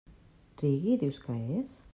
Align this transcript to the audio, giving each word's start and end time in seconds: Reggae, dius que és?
Reggae, 0.61 0.97
dius 1.05 1.23
que 1.27 1.39
és? 1.61 1.81